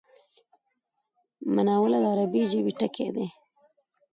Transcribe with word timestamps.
مناوله 1.55 1.97
د 2.03 2.05
عربي 2.13 2.41
ژبی 2.51 2.73
ټکی 2.79 3.07
دﺉ. 3.15 3.27